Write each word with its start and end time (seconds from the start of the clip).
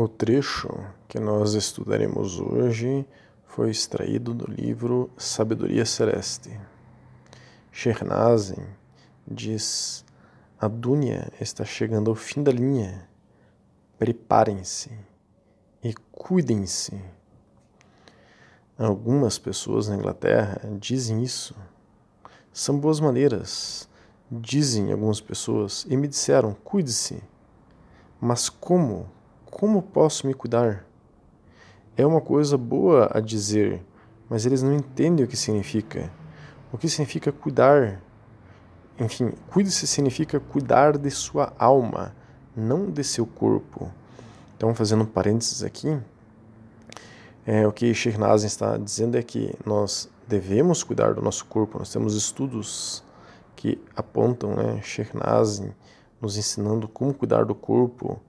O 0.00 0.06
trecho 0.06 0.68
que 1.08 1.18
nós 1.18 1.54
estudaremos 1.54 2.38
hoje 2.38 3.04
foi 3.48 3.68
extraído 3.68 4.32
do 4.32 4.48
livro 4.48 5.10
Sabedoria 5.18 5.84
Celeste. 5.84 6.56
Shernazin 7.72 8.64
diz: 9.26 10.04
A 10.56 10.68
Dúnia 10.68 11.32
está 11.40 11.64
chegando 11.64 12.10
ao 12.10 12.14
fim 12.14 12.44
da 12.44 12.52
linha. 12.52 13.08
Preparem-se 13.98 14.92
e 15.82 15.92
cuidem-se. 16.12 17.02
Algumas 18.78 19.36
pessoas 19.36 19.88
na 19.88 19.96
Inglaterra 19.96 20.60
dizem 20.78 21.24
isso. 21.24 21.56
São 22.52 22.78
boas 22.78 23.00
maneiras, 23.00 23.88
dizem 24.30 24.92
algumas 24.92 25.20
pessoas, 25.20 25.84
e 25.90 25.96
me 25.96 26.06
disseram: 26.06 26.54
cuide-se. 26.62 27.20
Mas 28.20 28.48
como? 28.48 29.17
Como 29.50 29.82
posso 29.82 30.26
me 30.26 30.34
cuidar? 30.34 30.84
É 31.96 32.06
uma 32.06 32.20
coisa 32.20 32.56
boa 32.56 33.10
a 33.12 33.18
dizer, 33.18 33.82
mas 34.28 34.46
eles 34.46 34.62
não 34.62 34.74
entendem 34.74 35.24
o 35.24 35.28
que 35.28 35.36
significa. 35.36 36.12
O 36.72 36.78
que 36.78 36.88
significa 36.88 37.32
cuidar? 37.32 38.00
Enfim, 39.00 39.32
cuide-se 39.50 39.86
significa 39.86 40.38
cuidar 40.38 40.98
de 40.98 41.10
sua 41.10 41.52
alma, 41.58 42.14
não 42.54 42.90
de 42.90 43.02
seu 43.02 43.26
corpo. 43.26 43.90
Então, 44.56 44.74
fazendo 44.74 45.02
um 45.02 45.06
parênteses 45.06 45.62
aqui, 45.62 45.98
é, 47.46 47.66
o 47.66 47.72
que 47.72 47.92
Sheikh 47.94 48.18
está 48.44 48.76
dizendo 48.76 49.16
é 49.16 49.22
que 49.22 49.54
nós 49.64 50.10
devemos 50.26 50.82
cuidar 50.84 51.14
do 51.14 51.22
nosso 51.22 51.46
corpo. 51.46 51.78
Nós 51.78 51.90
temos 51.90 52.14
estudos 52.14 53.02
que 53.56 53.82
apontam, 53.96 54.54
né, 54.54 54.80
nos 56.20 56.36
ensinando 56.36 56.86
como 56.86 57.14
cuidar 57.14 57.44
do 57.44 57.54
corpo, 57.54 58.20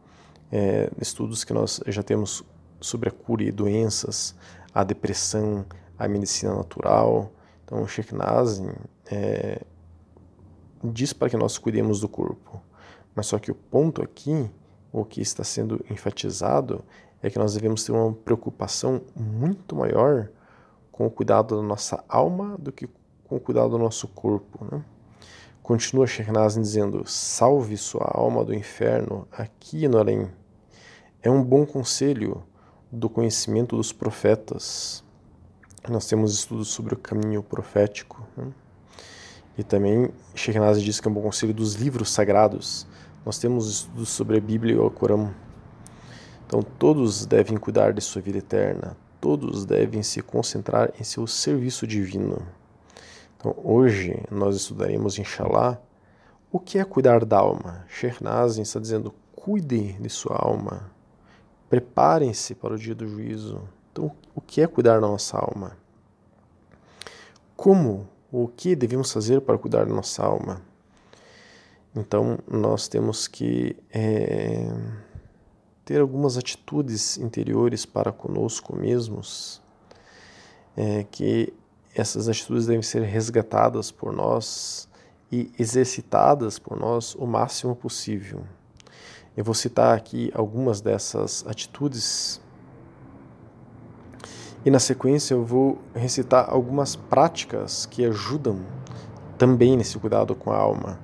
é, 0.52 0.89
estudos 0.99 1.44
que 1.44 1.53
nós 1.53 1.81
já 1.88 2.03
temos 2.03 2.44
sobre 2.81 3.09
a 3.09 3.12
cura 3.12 3.44
e 3.44 3.52
doenças, 3.52 4.36
a 4.73 4.83
depressão, 4.83 5.66
a 5.97 6.08
medicina 6.08 6.55
natural. 6.55 7.31
Então, 7.66 7.83
o 7.83 7.88
Sheikh 7.88 8.16
Nazim 8.16 8.72
é, 9.11 9.61
diz 10.83 11.14
para 11.14 11.30
que 11.30 11.38
nós 11.38 11.58
cuidemos 11.58 12.00
do 12.00 12.08
corpo. 12.08 12.61
Mas 13.16 13.27
só 13.27 13.38
que 13.38 13.52
o 13.52 13.55
ponto 13.55 14.02
aqui, 14.02 14.50
o 14.92 15.03
que 15.03 15.22
está 15.22 15.44
sendo 15.44 15.83
enfatizado, 15.89 16.83
é 17.22 17.30
que 17.30 17.38
nós 17.38 17.53
devemos 17.53 17.83
ter 17.83 17.92
uma 17.92 18.14
preocupação 18.14 19.02
muito 19.16 19.75
maior 19.75 20.30
com 20.92 21.05
o 21.05 21.11
cuidado 21.11 21.58
da 21.58 21.61
nossa 21.61 22.03
alma 22.08 22.58
do 22.58 22.72
que 22.72 22.88
com 23.25 23.36
o 23.36 23.39
cuidado 23.39 23.70
do 23.70 23.77
nosso 23.77 24.08
corpo. 24.08 24.66
Né? 24.72 24.83
Continua 25.61 26.08
Shekhnazin 26.08 26.61
dizendo: 26.61 27.03
salve 27.05 27.77
sua 27.77 28.09
alma 28.14 28.44
do 28.44 28.53
inferno 28.53 29.27
aqui 29.31 29.88
no 29.88 29.97
além. 29.97 30.30
É 31.22 31.30
um 31.30 31.44
bom 31.44 31.66
conselho 31.66 32.44
do 32.89 33.09
conhecimento 33.09 33.75
dos 33.75 33.92
profetas. 33.92 35.03
Nós 35.89 36.08
temos 36.08 36.34
estudos 36.34 36.70
sobre 36.70 36.94
o 36.94 36.98
caminho 36.98 37.44
profético. 37.44 38.26
Né? 38.38 38.48
E 39.58 39.64
também 39.64 40.11
Shekhnazin 40.34 40.81
diz 40.81 41.02
que 41.02 41.09
é 41.09 41.11
um 41.11 41.14
bom 41.14 41.22
conselho 41.22 41.53
dos 41.53 41.76
livros 41.76 42.09
sagrados. 42.09 42.88
Nós 43.26 43.38
temos 43.38 43.70
estudos 43.70 44.08
sobre 44.08 44.38
a 44.38 44.42
Bíblia 44.42 44.76
e 44.76 44.78
o 44.78 44.89
Corão. 44.89 45.34
Então 46.48 46.61
todos 46.64 47.26
devem 47.26 47.58
cuidar 47.58 47.92
de 47.92 48.00
sua 48.00 48.22
vida 48.22 48.38
eterna. 48.38 48.95
Todos 49.20 49.66
devem 49.66 50.02
se 50.02 50.22
concentrar 50.22 50.94
em 50.98 51.04
seu 51.04 51.28
serviço 51.28 51.86
divino. 51.86 52.42
Então, 53.38 53.54
hoje 53.61 54.23
nós 54.31 54.56
estudaremos, 54.56 55.20
inshallah, 55.20 55.81
o 56.50 56.59
que 56.59 56.80
é 56.80 56.86
cuidar 56.86 57.26
da 57.26 57.39
alma. 57.39 57.86
Sheikh 57.89 58.23
Nazim 58.23 58.61
está 58.61 58.80
dizendo: 58.80 59.14
cuide 59.36 59.94
de 59.94 60.09
sua 60.09 60.38
alma, 60.38 60.89
preparem-se 61.70 62.56
para 62.56 62.73
o 62.73 62.78
dia 62.78 62.95
do 62.95 63.08
juízo. 63.08 63.62
Então, 63.92 64.12
o 64.34 64.42
que 64.42 64.62
é 64.62 64.67
cuidar 64.67 64.95
da 65.00 65.08
nossa 65.08 65.38
alma? 65.38 65.78
Como, 67.56 68.08
o 68.32 68.48
que 68.48 68.76
devemos 68.76 69.11
fazer 69.11 69.42
para 69.42 69.58
cuidar 69.58 69.86
da 69.86 69.93
nossa 69.93 70.23
alma? 70.23 70.61
Então, 71.95 72.39
nós 72.48 72.88
temos 72.88 73.27
que 73.27 73.76
é, 73.92 74.67
ter 75.83 75.99
algumas 75.99 76.38
atitudes 76.38 77.17
interiores 77.17 77.86
para 77.86 78.11
conosco 78.11 78.76
mesmos, 78.76 79.61
é, 80.77 81.04
que 81.04 81.54
essas 81.93 82.30
atitudes 82.30 82.67
devem 82.67 82.82
ser 82.82 83.02
resgatadas 83.02 83.92
por 83.92 84.14
nós 84.14 84.88
e 85.32 85.52
exercitadas 85.60 86.58
por 86.58 86.80
nós 86.80 87.16
o 87.16 87.26
máximo 87.26 87.76
possível. 87.76 88.43
Eu 89.36 89.44
vou 89.44 89.54
citar 89.54 89.95
aqui 89.95 90.32
algumas 90.34 90.82
dessas 90.82 91.45
atitudes 91.48 92.42
e 94.66 94.70
na 94.70 94.80
sequência 94.80 95.34
eu 95.34 95.45
vou 95.45 95.80
recitar 95.95 96.50
algumas 96.50 96.95
práticas 96.95 97.86
que 97.86 98.06
ajudam 98.06 98.60
também 99.38 99.78
nesse 99.78 99.98
cuidado 99.98 100.36
com 100.36 100.52
a 100.52 100.58
alma. 100.58 101.00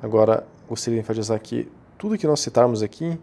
Agora, 0.00 0.46
gostaria 0.68 1.00
de 1.00 1.04
enfatizar 1.04 1.40
que 1.40 1.70
tudo 1.98 2.16
que 2.16 2.26
nós 2.26 2.38
citarmos 2.38 2.82
aqui 2.82 3.18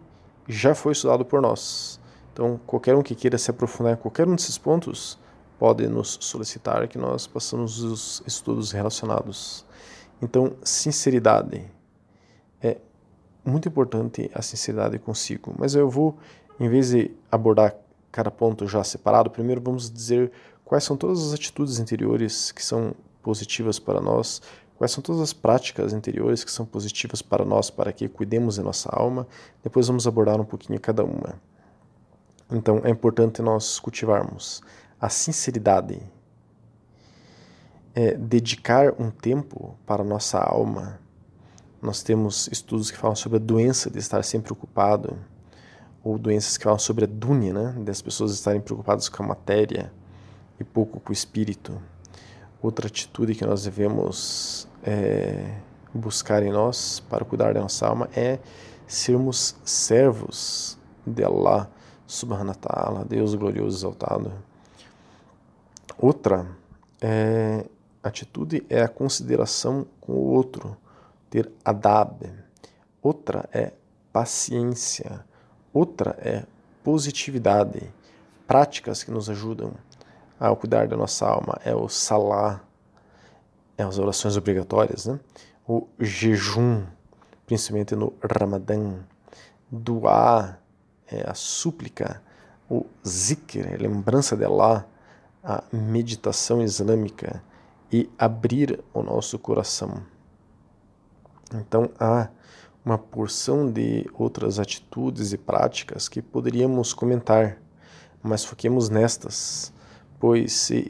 já 0.48 0.76
foi 0.76 0.92
estudado 0.92 1.24
por 1.24 1.42
nós. 1.42 2.02
Então, 2.34 2.60
qualquer 2.68 2.96
um 2.96 3.02
que 3.02 3.16
queira 3.16 3.38
se 3.38 3.50
aprofundar 3.50 3.94
em 3.94 3.98
qualquer 3.98 4.28
um 4.28 4.36
desses 4.36 4.58
pontos, 4.58 5.18
pode 5.58 5.88
nos 5.88 6.18
solicitar 6.20 6.86
que 6.88 6.98
nós 6.98 7.26
passamos 7.26 7.82
os 7.82 8.22
estudos 8.26 8.72
relacionados. 8.72 9.66
Então, 10.22 10.54
sinceridade. 10.64 11.64
Muito 13.44 13.68
importante 13.68 14.30
a 14.34 14.42
sinceridade 14.42 15.00
consigo. 15.00 15.54
Mas 15.58 15.76
eu 15.76 15.90
vou, 15.90 16.18
em 16.60 16.70
vez 16.70 16.90
de 16.90 17.12
abordar 17.32 17.76
cada 18.12 18.30
ponto 18.30 18.68
já 18.68 18.84
separado, 18.84 19.30
primeiro 19.30 19.62
vamos 19.62 19.90
dizer 19.90 20.32
quais 20.64 20.84
são 20.84 20.96
todas 20.96 21.26
as 21.26 21.34
atitudes 21.34 21.80
interiores 21.80 22.52
que 22.52 22.64
são 22.64 22.94
positivas 23.22 23.80
para 23.80 24.00
nós, 24.00 24.42
quais 24.78 24.92
são 24.92 25.02
todas 25.02 25.22
as 25.22 25.34
práticas 25.34 25.94
interiores 25.94 26.44
que 26.44 26.52
são 26.52 26.66
positivas 26.66 27.22
para 27.22 27.44
nós, 27.44 27.70
para 27.70 27.92
que 27.92 28.08
cuidemos 28.08 28.58
da 28.58 28.64
nossa 28.64 28.90
alma. 28.90 29.28
Depois 29.64 29.88
vamos 29.88 30.08
abordar 30.08 30.40
um 30.40 30.46
pouquinho 30.46 30.80
cada 30.80 31.04
uma. 31.04 31.36
Então, 32.52 32.82
é 32.84 32.90
importante 32.90 33.42
nós 33.42 33.80
cultivarmos 33.80 34.62
a 35.00 35.10
sinceridade, 35.10 36.00
é 37.96 38.14
dedicar 38.14 38.94
um 39.02 39.10
tempo 39.10 39.76
para 39.86 40.04
nossa 40.04 40.40
alma. 40.40 41.01
Nós 41.82 42.04
temos 42.04 42.48
estudos 42.52 42.92
que 42.92 42.98
falam 42.98 43.16
sobre 43.16 43.38
a 43.38 43.42
doença 43.42 43.90
de 43.90 43.98
estar 43.98 44.24
sempre 44.24 44.54
ocupado, 44.54 45.18
ou 46.04 46.18
doenças 46.18 46.58
que 46.58 46.64
falam 46.64 46.80
sobre 46.80 47.06
a 47.06 47.08
dunya, 47.08 47.54
né, 47.54 47.76
das 47.84 48.02
pessoas 48.02 48.32
estarem 48.34 48.62
preocupadas 48.62 49.10
com 49.10 49.24
a 49.24 49.28
matéria 49.28 49.92
e 50.60 50.64
pouco 50.64 51.00
com 51.00 51.10
o 51.10 51.14
espírito. 51.14 51.82
Outra 52.62 52.88
atitude 52.88 53.34
que 53.34 53.46
nós 53.46 53.64
devemos 53.64 54.68
é, 54.84 55.58
buscar 55.94 56.44
em 56.44 56.52
nós 56.52 57.00
para 57.10 57.26
cuidar 57.26 57.54
da 57.54 57.62
nossa 57.62 57.88
alma 57.88 58.08
é 58.16 58.40
sermos 58.88 59.56
servos 59.64 60.78
de 61.06 61.24
Allah 61.24 61.70
subhanahu 62.06 62.50
wa 62.50 62.56
ta'ala, 62.56 63.06
Deus 63.06 63.34
glorioso 63.34 63.78
exaltado. 63.78 64.32
Outra 65.98 66.46
é, 67.00 67.66
atitude 68.04 68.66
é 68.70 68.82
a 68.82 68.88
consideração 68.88 69.88
com 70.00 70.14
o 70.14 70.28
outro, 70.28 70.78
ter 71.32 71.50
adab. 71.66 72.30
Outra 73.02 73.50
é 73.52 73.72
paciência. 74.14 75.26
Outra 75.74 76.16
é 76.20 76.44
positividade. 76.84 77.92
Práticas 78.46 79.04
que 79.04 79.10
nos 79.10 79.30
ajudam 79.30 79.74
a 80.40 80.54
cuidar 80.56 80.88
da 80.88 80.98
nossa 80.98 81.26
alma 81.26 81.58
é 81.64 81.74
o 81.74 81.88
salah, 81.88 82.62
é 83.78 83.84
as 83.84 83.98
orações 83.98 84.36
obrigatórias, 84.36 85.06
né? 85.06 85.20
o 85.68 85.88
jejum, 86.00 86.84
principalmente 87.46 87.96
no 87.96 88.14
Ramadã, 88.22 89.00
doar, 89.72 90.60
é 91.08 91.30
a 91.30 91.34
súplica, 91.34 92.22
o 92.70 92.86
zikr, 93.08 93.74
a 93.74 93.78
lembrança 93.78 94.36
de 94.36 94.44
Allah, 94.44 94.86
a 95.44 95.64
meditação 95.72 96.62
islâmica 96.62 97.42
e 97.92 98.10
abrir 98.18 98.84
o 98.94 99.02
nosso 99.02 99.40
coração. 99.40 100.04
Então 101.54 101.90
há 102.00 102.30
uma 102.84 102.98
porção 102.98 103.72
de 103.72 104.10
outras 104.14 104.60
atitudes 104.60 105.34
e 105.34 105.38
práticas 105.38 106.10
que 106.10 106.22
poderíamos 106.22 106.94
comentar, 106.94 107.58
mas 108.24 108.44
foquemos 108.44 108.90
nestas, 108.90 109.72
pois 110.20 110.54
se 110.54 110.90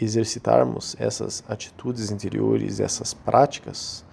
exercitarmos 0.00 0.96
essas 0.98 1.42
atitudes 1.48 2.10
interiores, 2.10 2.80
essas 2.80 3.12
práticas, 3.12 4.04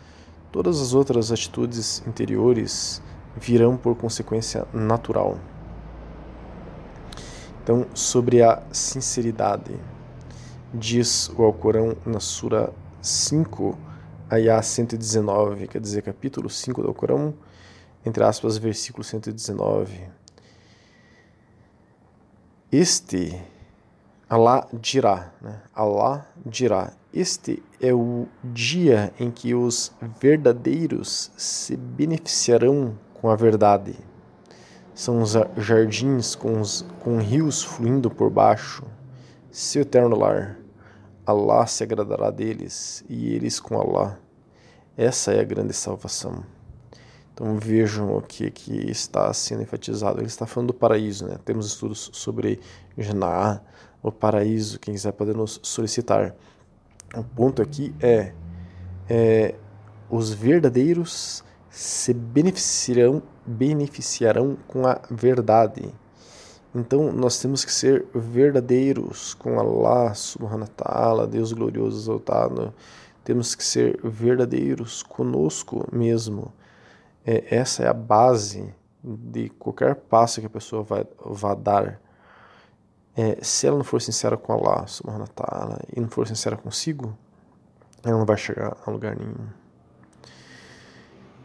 todas 0.52 0.82
as 0.82 0.94
outras 0.94 1.32
atitudes 1.32 2.04
interiores 2.08 3.02
virão 3.36 3.78
por 3.78 3.96
consequência 3.96 4.66
natural. 4.74 5.38
Então, 7.64 7.86
sobre 7.94 8.42
a 8.42 8.62
sinceridade, 8.72 9.74
diz 10.74 11.30
o 11.30 11.44
Alcorão 11.44 11.96
na 12.06 12.20
Sura 12.20 12.74
5, 13.02 13.78
Ayah 14.34 14.64
119, 14.64 15.68
quer 15.68 15.80
dizer, 15.80 16.02
capítulo 16.02 16.50
5 16.50 16.82
do 16.82 16.88
Alcorão, 16.88 17.36
entre 18.04 18.24
aspas, 18.24 18.58
versículo 18.58 19.04
119. 19.04 20.10
Este, 22.72 23.40
Allah 24.28 24.68
dirá, 24.74 25.32
né? 25.40 25.62
Allah 25.72 26.26
dirá, 26.44 26.94
este 27.14 27.62
é 27.80 27.94
o 27.94 28.26
dia 28.44 29.14
em 29.20 29.30
que 29.30 29.54
os 29.54 29.92
verdadeiros 30.20 31.32
se 31.38 31.78
beneficiarão 31.78 32.98
com 33.14 33.30
a 33.30 33.36
verdade. 33.36 33.96
São 34.96 35.22
os 35.22 35.34
jardins 35.58 36.34
com, 36.34 36.60
os, 36.60 36.84
com 37.02 37.20
rios 37.20 37.62
fluindo 37.62 38.10
por 38.10 38.32
baixo, 38.32 38.84
seu 39.52 39.84
eterno 39.84 40.18
lar. 40.18 40.58
Allah 41.24 41.68
se 41.68 41.84
agradará 41.84 42.32
deles 42.32 43.06
e 43.08 43.32
eles 43.32 43.60
com 43.60 43.80
Allah. 43.80 44.23
Essa 44.96 45.34
é 45.34 45.40
a 45.40 45.44
grande 45.44 45.74
salvação. 45.74 46.44
Então 47.34 47.58
vejam 47.58 48.16
o 48.16 48.22
que, 48.22 48.52
que 48.52 48.92
está 48.92 49.34
sendo 49.34 49.64
enfatizado. 49.64 50.20
Ele 50.20 50.28
está 50.28 50.46
falando 50.46 50.68
do 50.68 50.74
paraíso, 50.74 51.26
né? 51.26 51.38
Temos 51.44 51.66
estudos 51.66 52.12
sobre 52.14 52.60
Jannah, 52.96 53.62
o 54.04 54.12
paraíso, 54.12 54.80
quem 54.80 54.94
quiser 54.94 55.12
poder 55.14 55.36
nos 55.36 55.60
solicitar. 55.64 56.36
O 57.16 57.24
ponto 57.24 57.62
aqui 57.62 57.94
é, 58.00 58.34
é 59.10 59.56
os 60.10 60.32
verdadeiros 60.32 61.44
se 61.72 62.14
beneficiarão, 62.14 63.24
beneficiarão 63.48 64.56
com 64.68 64.86
a 64.86 65.02
verdade. 65.10 65.92
Então 66.76 67.12
nós 67.12 67.40
temos 67.40 67.66
que 67.66 67.72
ser 67.72 68.06
verdadeiros 68.14 69.34
com 69.34 69.60
Allah 69.60 70.14
subhanahu 70.14 70.62
wa 70.62 70.68
ta'ala, 70.68 71.28
Deus 71.28 71.52
glorioso 71.52 72.00
exaltado. 72.00 72.72
Temos 73.24 73.56
que 73.56 73.64
ser 73.64 74.00
verdadeiros 74.04 75.02
conosco 75.02 75.88
mesmo 75.92 76.54
é, 77.26 77.56
essa 77.56 77.84
é 77.84 77.88
a 77.88 77.94
base 77.94 78.74
de 79.02 79.50
qualquer 79.50 79.96
passo 79.96 80.42
que 80.42 80.48
a 80.48 80.50
pessoa 80.50 80.84
vai, 80.84 81.06
dar. 81.56 82.02
É, 83.16 83.38
se 83.42 83.68
ela 83.68 83.78
não 83.78 83.84
for 83.84 84.02
sincera 84.02 84.36
com 84.38 84.54
Allah 84.54 84.86
subhanahu 84.88 85.22
wa 85.22 85.28
ta'ala 85.28 85.80
e 85.96 86.00
não 86.00 86.10
for 86.10 86.28
sincera 86.28 86.58
consigo, 86.58 87.18
ela 88.04 88.18
não 88.18 88.26
vai 88.26 88.38
chegar 88.38 88.76
a 88.86 88.92
lugar 88.92 89.16
nenhum. 89.16 89.48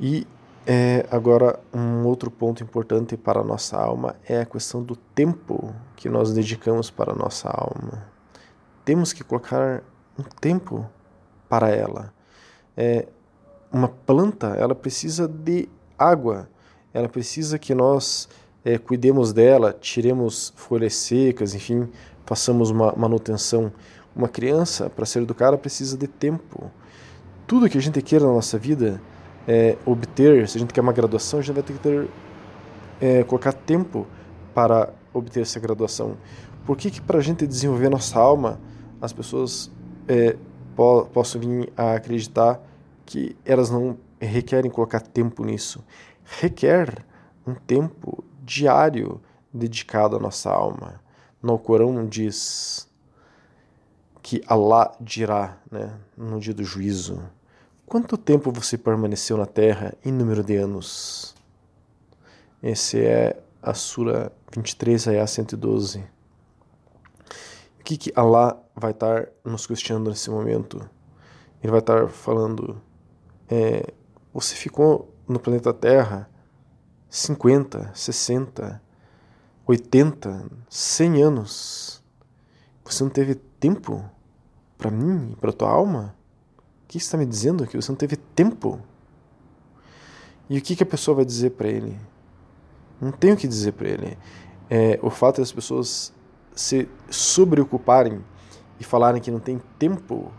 E 0.00 0.26
é, 0.66 1.06
agora, 1.10 1.58
um 1.72 2.04
outro 2.06 2.30
ponto 2.30 2.62
importante 2.62 3.16
para 3.16 3.40
a 3.40 3.44
nossa 3.44 3.76
alma 3.76 4.16
é 4.24 4.40
a 4.40 4.46
questão 4.46 4.82
do 4.82 4.96
tempo 4.96 5.74
que 5.96 6.08
nós 6.08 6.32
dedicamos 6.32 6.90
para 6.90 7.12
a 7.12 7.14
nossa 7.14 7.48
alma. 7.48 8.06
Temos 8.84 9.12
que 9.12 9.22
colocar 9.22 9.82
um 10.18 10.22
tempo 10.40 10.88
para 11.48 11.70
ela. 11.70 12.12
É, 12.76 13.06
uma 13.72 13.88
planta 13.88 14.48
ela 14.48 14.74
precisa 14.74 15.26
de 15.28 15.68
água, 15.98 16.48
ela 16.92 17.08
precisa 17.08 17.58
que 17.58 17.74
nós 17.74 18.28
é, 18.64 18.78
cuidemos 18.78 19.32
dela, 19.32 19.76
tiremos 19.78 20.52
folhas 20.56 20.94
secas, 20.94 21.54
enfim, 21.54 21.88
façamos 22.24 22.70
uma 22.70 22.92
manutenção. 22.96 23.72
Uma 24.14 24.28
criança, 24.28 24.90
para 24.90 25.06
ser 25.06 25.22
educada, 25.22 25.56
precisa 25.56 25.96
de 25.96 26.08
tempo. 26.08 26.70
Tudo 27.46 27.68
que 27.68 27.78
a 27.78 27.80
gente 27.80 28.02
queira 28.02 28.26
na 28.26 28.32
nossa 28.32 28.58
vida 28.58 29.00
é, 29.46 29.76
obter, 29.86 30.48
se 30.48 30.58
a 30.58 30.60
gente 30.60 30.74
quer 30.74 30.80
uma 30.80 30.92
graduação, 30.92 31.38
a 31.38 31.42
gente 31.42 31.54
vai 31.54 31.62
ter 31.62 31.72
que 31.72 31.78
ter, 31.78 32.08
é, 33.00 33.22
colocar 33.24 33.52
tempo 33.52 34.06
para 34.52 34.92
obter 35.14 35.40
essa 35.40 35.60
graduação. 35.60 36.16
Por 36.66 36.76
que, 36.76 36.90
que 36.90 37.00
para 37.00 37.18
a 37.18 37.22
gente 37.22 37.46
desenvolver 37.46 37.88
nossa 37.88 38.18
alma, 38.18 38.60
as 39.00 39.12
pessoas 39.12 39.70
é, 40.06 40.36
po 40.78 41.06
possam 41.06 41.40
vir 41.40 41.72
a 41.76 41.94
acreditar 41.94 42.60
que 43.04 43.36
elas 43.44 43.68
não 43.68 43.98
requerem 44.20 44.70
colocar 44.70 45.00
tempo 45.00 45.44
nisso. 45.44 45.84
Requer 46.22 47.04
um 47.44 47.52
tempo 47.52 48.22
diário 48.44 49.20
dedicado 49.52 50.14
à 50.14 50.20
nossa 50.20 50.52
alma. 50.52 51.00
No 51.42 51.58
Corão 51.58 52.06
diz 52.06 52.88
que 54.22 54.40
Allah 54.46 54.92
dirá 55.00 55.58
né, 55.68 55.98
no 56.16 56.38
dia 56.38 56.54
do 56.54 56.62
juízo: 56.62 57.20
Quanto 57.84 58.16
tempo 58.16 58.52
você 58.52 58.78
permaneceu 58.78 59.36
na 59.36 59.46
terra 59.46 59.94
em 60.04 60.12
número 60.12 60.44
de 60.44 60.54
anos? 60.54 61.34
Esse 62.62 63.04
é 63.04 63.42
a 63.60 63.74
Sura 63.74 64.30
23, 64.54 65.08
Ayah 65.08 65.26
112. 65.26 66.17
Que, 67.88 67.96
que 67.96 68.12
Allah 68.14 68.62
vai 68.76 68.90
estar 68.90 69.30
nos 69.42 69.66
questionando 69.66 70.10
nesse 70.10 70.28
momento? 70.28 70.78
Ele 71.62 71.70
vai 71.70 71.80
estar 71.80 72.06
falando 72.10 72.78
é, 73.48 73.94
você 74.30 74.54
ficou 74.54 75.14
no 75.26 75.40
planeta 75.40 75.72
Terra 75.72 76.28
50, 77.08 77.92
60, 77.94 78.82
80, 79.66 80.50
100 80.68 81.22
anos. 81.22 82.04
Você 82.84 83.02
não 83.02 83.08
teve 83.08 83.34
tempo 83.34 84.04
para 84.76 84.90
mim 84.90 85.30
e 85.32 85.36
para 85.36 85.50
tua 85.50 85.70
alma? 85.70 86.14
O 86.84 86.88
que 86.88 86.98
está 86.98 87.16
me 87.16 87.24
dizendo 87.24 87.66
que 87.66 87.74
você 87.74 87.90
não 87.90 87.96
teve 87.96 88.18
tempo? 88.18 88.82
E 90.50 90.58
o 90.58 90.60
que, 90.60 90.76
que 90.76 90.82
a 90.82 90.86
pessoa 90.86 91.14
vai 91.14 91.24
dizer 91.24 91.52
para 91.52 91.68
ele? 91.68 91.98
Não 93.00 93.12
tem 93.12 93.32
o 93.32 93.36
que 93.38 93.48
dizer 93.48 93.72
para 93.72 93.88
ele. 93.88 94.18
É, 94.68 94.98
o 95.00 95.08
fato 95.08 95.40
das 95.40 95.50
pessoas 95.50 96.12
se 96.58 96.88
sobreocuparem 97.08 98.20
e 98.80 98.84
falarem 98.84 99.22
que 99.22 99.30
não 99.30 99.38
tem 99.38 99.62
tempo 99.78 100.32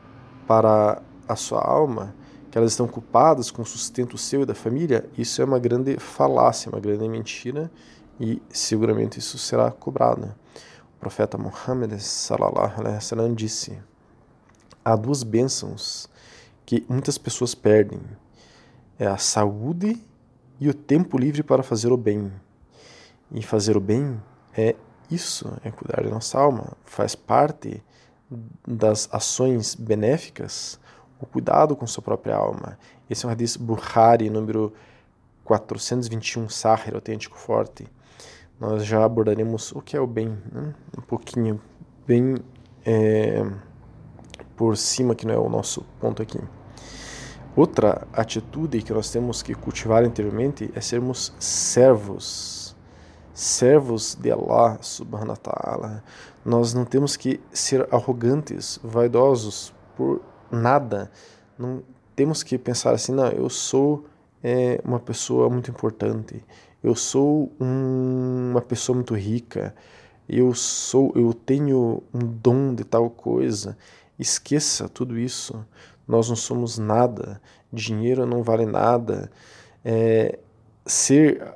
para 0.45 1.01
a 1.25 1.35
sua 1.37 1.65
alma 1.65 2.13
que 2.51 2.57
elas 2.57 2.71
estão 2.71 2.87
ocupadas 2.87 3.49
com 3.49 3.61
o 3.61 3.65
sustento 3.65 4.17
seu 4.17 4.41
e 4.41 4.45
da 4.45 4.53
família, 4.53 5.09
isso 5.17 5.41
é 5.41 5.45
uma 5.45 5.57
grande 5.57 5.97
falácia, 5.97 6.69
uma 6.69 6.81
grande 6.81 7.07
mentira 7.07 7.71
e 8.19 8.41
seguramente 8.49 9.17
isso 9.17 9.37
será 9.37 9.71
cobrado. 9.71 10.35
O 10.97 10.99
profeta 10.99 11.37
Muhammad 11.37 11.97
sallallahu 11.97 12.81
alaihi 12.81 13.35
disse: 13.35 13.79
há 14.83 14.97
duas 14.97 15.23
bênçãos 15.23 16.09
que 16.65 16.85
muitas 16.89 17.17
pessoas 17.17 17.55
perdem: 17.55 18.01
é 18.97 19.07
a 19.07 19.17
saúde 19.17 20.05
e 20.59 20.67
o 20.67 20.73
tempo 20.73 21.17
livre 21.17 21.43
para 21.43 21.63
fazer 21.63 21.93
o 21.93 21.97
bem. 21.97 22.29
E 23.31 23.41
fazer 23.41 23.77
o 23.77 23.79
bem 23.79 24.19
é 24.53 24.75
isso, 25.09 25.51
é 25.63 25.71
cuidar 25.71 26.03
da 26.03 26.09
nossa 26.09 26.39
alma, 26.39 26.73
faz 26.83 27.15
parte 27.15 27.83
das 28.67 29.09
ações 29.11 29.75
benéficas 29.75 30.79
o 31.19 31.25
cuidado 31.25 31.75
com 31.75 31.85
sua 31.85 32.01
própria 32.01 32.35
alma. 32.35 32.77
Esse 33.09 33.25
é 33.25 33.27
um 33.27 33.31
hadith 33.31 33.57
Bukhari, 33.59 34.29
número 34.29 34.73
421, 35.43 36.47
Sahir, 36.47 36.95
autêntico 36.95 37.37
forte. 37.37 37.85
Nós 38.59 38.85
já 38.85 39.03
abordaremos 39.03 39.71
o 39.71 39.81
que 39.81 39.97
é 39.97 39.99
o 39.99 40.07
bem, 40.07 40.37
né? 40.51 40.73
um 40.97 41.01
pouquinho, 41.01 41.59
bem 42.05 42.35
é, 42.85 43.45
por 44.55 44.77
cima, 44.77 45.15
que 45.15 45.25
não 45.25 45.33
é 45.33 45.37
o 45.37 45.49
nosso 45.49 45.83
ponto 45.99 46.21
aqui. 46.21 46.39
Outra 47.55 48.07
atitude 48.13 48.81
que 48.81 48.93
nós 48.93 49.09
temos 49.11 49.41
que 49.41 49.53
cultivar 49.53 50.03
interiormente 50.05 50.71
é 50.75 50.81
sermos 50.81 51.33
servos, 51.39 52.68
servos 53.39 54.15
de 54.15 54.29
Allah 54.29 54.77
subhanahu 54.81 55.29
wa 55.29 55.35
ta'ala. 55.37 56.03
Nós 56.43 56.73
não 56.73 56.83
temos 56.83 57.15
que 57.15 57.39
ser 57.53 57.87
arrogantes, 57.89 58.77
vaidosos 58.83 59.73
por 59.95 60.21
nada. 60.51 61.09
Não 61.57 61.81
temos 62.17 62.43
que 62.43 62.57
pensar 62.57 62.93
assim, 62.93 63.13
não, 63.13 63.29
eu 63.29 63.49
sou 63.49 64.05
é, 64.43 64.81
uma 64.83 64.99
pessoa 64.99 65.49
muito 65.49 65.71
importante, 65.71 66.43
eu 66.83 66.93
sou 66.95 67.49
um, 67.61 68.49
uma 68.51 68.61
pessoa 68.61 68.93
muito 68.93 69.15
rica, 69.15 69.73
eu 70.27 70.53
sou, 70.53 71.13
eu 71.15 71.33
tenho 71.33 72.03
um 72.13 72.19
dom 72.19 72.75
de 72.75 72.83
tal 72.83 73.09
coisa. 73.09 73.77
Esqueça 74.19 74.89
tudo 74.89 75.17
isso. 75.17 75.65
Nós 76.05 76.27
não 76.27 76.35
somos 76.35 76.77
nada. 76.77 77.41
Dinheiro 77.71 78.25
não 78.25 78.43
vale 78.43 78.65
nada. 78.65 79.31
É, 79.83 80.37
ser, 80.85 81.55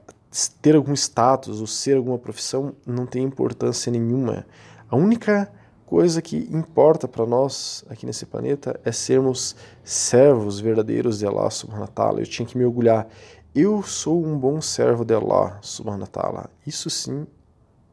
ter 0.62 0.76
algum 0.76 0.94
status 0.94 1.62
ou 1.62 1.68
ser 1.68 1.98
alguma 1.98 2.18
profissão 2.18 2.74
não 2.86 3.06
tem 3.06 3.24
importância 3.24 3.92
nenhuma. 3.92 4.46
A 4.90 4.96
única 4.96 5.52
coisa 5.86 6.22
que 6.22 6.50
importa 6.52 7.08
para 7.08 7.26
nós 7.26 7.86
aqui 7.90 8.06
nesse 8.06 8.26
planeta 8.26 8.80
é 8.84 8.92
sermos 8.92 9.56
servos 9.84 10.60
verdadeiros 10.60 11.20
de 11.20 11.28
Allah 11.28 11.50
subhanahu 11.50 11.82
wa 11.82 11.88
ta'ala. 11.88 12.20
Eu 12.20 12.26
tinha 12.26 12.46
que 12.46 12.58
me 12.58 12.66
orgulhar. 12.66 13.08
Eu 13.54 13.84
sou 13.84 14.26
um 14.26 14.38
bom 14.38 14.60
servo 14.60 15.06
de 15.06 15.14
Allah 15.14 15.60
subhanahu 15.62 16.02
wa 16.02 16.08
ta'ala. 16.08 16.50
Isso 16.66 16.90
sim 16.90 17.28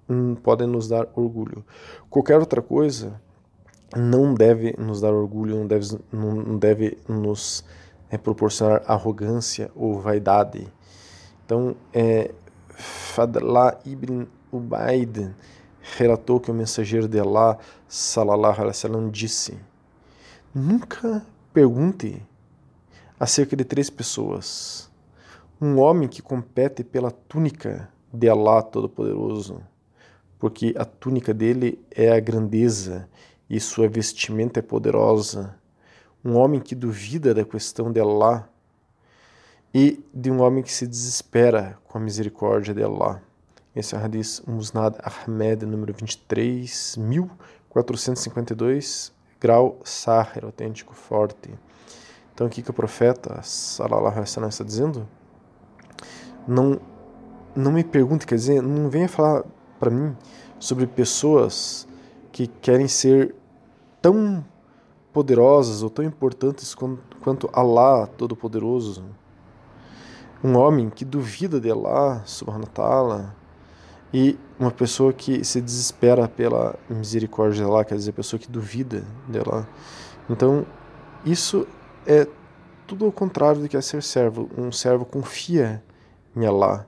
hum, 0.09 0.35
pode 0.35 0.65
nos 0.67 0.89
dar 0.89 1.07
orgulho. 1.15 1.65
Qualquer 2.09 2.39
outra 2.39 2.63
coisa 2.63 3.21
não 3.97 4.33
deve 4.35 4.75
nos 4.79 5.01
dar 5.01 5.13
orgulho, 5.13 5.57
não 5.57 5.67
deve, 5.67 5.99
não 6.13 6.57
deve 6.57 6.97
nos 7.09 7.65
é, 8.11 8.17
proporcionar 8.17 8.83
arrogância 8.87 9.71
ou 9.75 10.01
vaidade. 10.01 10.67
Então, 11.51 11.75
é, 11.93 12.33
Fadla 12.77 13.81
ibn 13.85 14.25
Ubaid 14.53 15.35
relatou 15.99 16.39
que 16.39 16.49
o 16.49 16.55
mensageiro 16.55 17.09
de 17.09 17.19
Allah, 17.19 17.59
salallahu 17.89 18.53
alaihi 18.53 18.69
wasallam, 18.69 19.11
disse: 19.11 19.59
Nunca 20.55 21.27
pergunte 21.53 22.23
acerca 23.19 23.57
de 23.57 23.65
três 23.65 23.91
pessoas. 23.91 24.89
Um 25.61 25.81
homem 25.81 26.09
que 26.09 26.23
compete 26.23 26.85
pela 26.85 27.11
túnica 27.11 27.89
de 28.15 28.29
Allah 28.29 28.63
Todo-Poderoso, 28.63 29.61
porque 30.39 30.73
a 30.79 30.85
túnica 30.85 31.35
dele 31.35 31.85
é 31.91 32.13
a 32.13 32.21
grandeza 32.21 33.09
e 33.49 33.59
sua 33.59 33.89
vestimenta 33.89 34.61
é 34.61 34.63
poderosa. 34.63 35.57
Um 36.25 36.37
homem 36.37 36.61
que 36.61 36.77
duvida 36.77 37.35
da 37.35 37.45
questão 37.45 37.91
de 37.91 37.99
Allah 37.99 38.49
e 39.73 40.05
de 40.13 40.31
um 40.31 40.41
homem 40.41 40.63
que 40.63 40.73
se 40.73 40.87
desespera 40.87 41.79
com 41.89 41.99
a 41.99 42.01
misericórdia 42.01 42.75
de 42.75 42.83
Allah. 42.83 43.23
Esse 43.75 43.95
é 43.95 43.99
o 43.99 44.05
Hadith 44.05 44.43
Musnad 44.47 44.97
Ahmed, 45.01 45.65
número 45.65 45.95
23, 45.95 46.97
1452, 46.97 49.13
grau 49.41 49.79
Sahir, 49.85 50.45
autêntico, 50.45 50.93
forte. 50.93 51.55
Então, 52.35 52.49
o 52.49 52.51
que, 52.51 52.69
o 52.69 52.73
profeta, 52.73 53.41
sallallahu 53.43 54.09
alaihi 54.09 54.49
está 54.49 54.65
dizendo? 54.65 55.07
Não, 56.49 56.81
não 57.55 57.71
me 57.71 57.85
pergunte, 57.85 58.27
quer 58.27 58.35
dizer, 58.35 58.61
não 58.63 58.91
venha 58.91 59.09
falar 59.09 59.45
para 59.79 59.91
mim 59.91 60.17
sobre 60.59 60.87
pessoas 60.87 61.87
que 62.33 62.47
querem 62.47 62.89
ser 62.89 63.35
tão 64.03 64.45
poderosas 65.13 65.83
ou 65.83 65.91
tão 65.91 66.05
importantes 66.05 66.75
quanto, 66.75 67.17
quanto 67.19 67.51
Allah 67.53 68.07
Todo-Poderoso. 68.07 69.05
Um 70.43 70.57
homem 70.57 70.89
que 70.89 71.05
duvida 71.05 71.61
de 71.61 71.71
Allah, 71.71 72.23
subhanahu 72.25 72.65
wa 72.65 72.73
ta'ala, 72.73 73.37
e 74.13 74.39
uma 74.59 74.71
pessoa 74.71 75.13
que 75.13 75.45
se 75.45 75.61
desespera 75.61 76.27
pela 76.27 76.79
misericórdia 76.89 77.63
de 77.63 77.71
Allah, 77.71 77.85
quer 77.85 77.95
dizer, 77.95 78.13
pessoa 78.13 78.41
que 78.41 78.51
duvida 78.51 79.05
de 79.29 79.39
Allah. 79.39 79.69
Então, 80.29 80.67
isso 81.25 81.67
é 82.07 82.27
tudo 82.87 83.05
ao 83.05 83.13
contrário 83.13 83.61
do 83.61 83.69
que 83.69 83.77
é 83.77 83.81
ser 83.81 84.03
servo. 84.03 84.51
Um 84.57 84.73
servo 84.73 85.05
confia 85.05 85.83
em 86.35 86.45
Allah. 86.47 86.87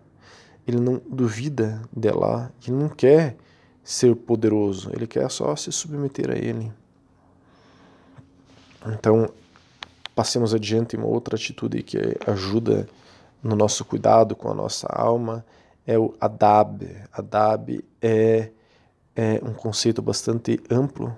Ele 0.66 0.80
não 0.80 1.00
duvida 1.08 1.80
de 1.96 2.08
Allah. 2.08 2.50
Ele 2.66 2.76
não 2.76 2.88
quer 2.88 3.36
ser 3.84 4.14
poderoso. 4.16 4.90
Ele 4.92 5.06
quer 5.06 5.30
só 5.30 5.54
se 5.54 5.70
submeter 5.70 6.30
a 6.30 6.34
Ele. 6.34 6.72
Então, 8.86 9.28
passemos 10.14 10.54
adiante 10.54 10.96
uma 10.96 11.06
outra 11.06 11.36
atitude 11.36 11.82
que 11.82 11.98
ajuda 12.26 12.88
no 13.42 13.56
nosso 13.56 13.84
cuidado 13.84 14.36
com 14.36 14.50
a 14.50 14.54
nossa 14.54 14.86
alma 14.86 15.44
é 15.86 15.98
o 15.98 16.14
adab. 16.20 16.88
Adab 17.12 17.84
é, 18.00 18.50
é 19.16 19.40
um 19.42 19.52
conceito 19.52 20.00
bastante 20.00 20.60
amplo. 20.70 21.16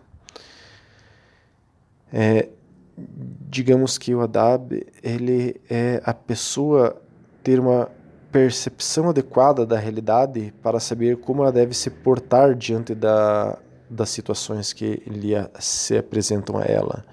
É, 2.13 2.49
digamos 2.97 3.99
que 3.99 4.15
o 4.15 4.21
adab 4.21 4.87
ele 5.03 5.61
é 5.69 6.01
a 6.05 6.15
pessoa 6.15 7.01
ter 7.43 7.61
uma 7.61 7.91
percepção 8.33 9.11
adequada 9.11 9.67
da 9.67 9.79
realidade 9.79 10.53
para 10.63 10.81
saber 10.81 11.19
como 11.19 11.43
ela 11.43 11.53
deve 11.53 11.75
se 11.75 11.91
portar 11.91 12.55
diante 12.55 12.95
da, 12.95 13.59
das 13.89 14.11
situações 14.11 14.73
que 14.73 15.03
lhe 15.07 15.35
se 15.61 15.97
apresentam 15.97 16.57
a 16.57 16.65
ela. 16.65 17.05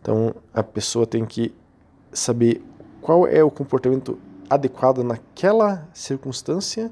Então 0.00 0.34
a 0.52 0.62
pessoa 0.62 1.06
tem 1.06 1.24
que 1.24 1.54
saber 2.12 2.62
qual 3.00 3.26
é 3.26 3.42
o 3.42 3.50
comportamento 3.50 4.18
adequado 4.50 5.04
naquela 5.04 5.88
circunstância 5.94 6.90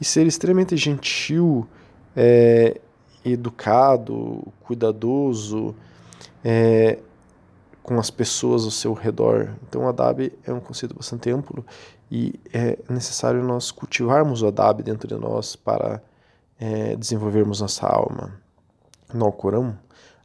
e 0.00 0.04
ser 0.04 0.26
extremamente 0.26 0.76
gentil, 0.76 1.66
é, 2.14 2.80
educado, 3.24 4.46
cuidadoso 4.60 5.74
é, 6.44 6.98
com 7.82 7.98
as 7.98 8.10
pessoas 8.10 8.64
ao 8.64 8.70
seu 8.70 8.92
redor. 8.92 9.54
Então, 9.68 9.84
o 9.84 9.88
Adab 9.88 10.32
é 10.46 10.52
um 10.52 10.60
conceito 10.60 10.94
bastante 10.94 11.30
amplo 11.30 11.64
e 12.10 12.38
é 12.52 12.78
necessário 12.88 13.42
nós 13.42 13.70
cultivarmos 13.70 14.42
o 14.42 14.46
Adab 14.46 14.82
dentro 14.82 15.08
de 15.08 15.14
nós 15.14 15.56
para 15.56 16.02
é, 16.58 16.94
desenvolvermos 16.96 17.60
nossa 17.60 17.86
alma. 17.86 18.32
No 19.12 19.24
Alcorão, 19.24 19.76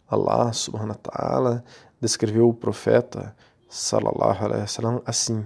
Allah 0.08 0.54
subhanahu 0.54 0.90
wa 0.90 1.12
ta'ala 1.12 1.64
descreveu 2.00 2.48
o 2.48 2.54
profeta 2.54 3.36
sallallahu 3.68 4.46
alaihi 4.46 4.62
wasallam 4.62 5.02
assim: 5.06 5.46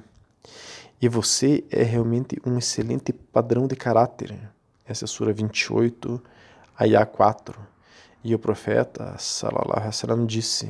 e 1.01 1.07
você 1.07 1.63
é 1.71 1.83
realmente 1.83 2.41
um 2.45 2.57
excelente 2.57 3.13
padrão 3.13 3.67
de 3.67 3.75
caráter. 3.75 4.37
Essa 4.85 5.05
é 5.05 5.05
a 5.05 5.07
Sura 5.07 5.31
28, 5.31 6.21
Ayah 6.77 7.05
4. 7.05 7.59
E 8.21 8.35
o 8.35 8.39
profeta, 8.39 9.15
sallallahu 9.17 9.79
alaihi 9.79 10.25
disse: 10.27 10.69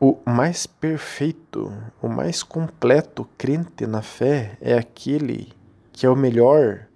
O 0.00 0.18
mais 0.24 0.66
perfeito, 0.66 1.70
o 2.00 2.08
mais 2.08 2.42
completo 2.42 3.28
crente 3.36 3.86
na 3.86 4.00
fé 4.00 4.56
é 4.60 4.78
aquele 4.78 5.52
que 5.92 6.06
é 6.06 6.08
o 6.08 6.16
melhor 6.16 6.86